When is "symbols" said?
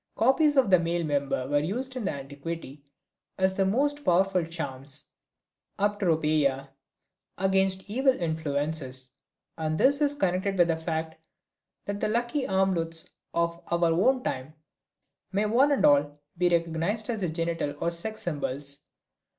18.23-18.79